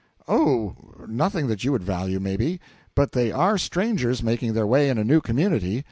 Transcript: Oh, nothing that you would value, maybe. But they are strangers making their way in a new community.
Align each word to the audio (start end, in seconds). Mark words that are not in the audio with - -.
Oh, 0.27 0.73
nothing 1.07 1.45
that 1.45 1.63
you 1.63 1.71
would 1.73 1.83
value, 1.83 2.19
maybe. 2.19 2.59
But 2.95 3.11
they 3.11 3.31
are 3.31 3.59
strangers 3.59 4.23
making 4.23 4.53
their 4.53 4.65
way 4.65 4.89
in 4.89 4.97
a 4.97 5.03
new 5.03 5.21
community. 5.21 5.79